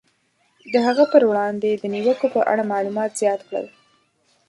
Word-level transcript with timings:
د 0.73 0.75
هغه 0.87 1.03
پر 1.13 1.21
وړاندې 1.29 1.69
د 1.75 1.83
نیوکو 1.93 2.25
په 2.35 2.41
اړه 2.51 2.69
معلومات 2.71 3.11
زیات 3.21 3.41
کړل. 3.47 3.67